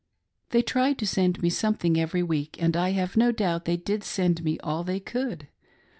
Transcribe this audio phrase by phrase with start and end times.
[0.49, 4.03] They tried to send me sotnething every week, and I hai^e no doubt they did
[4.03, 5.47] send me all that they could.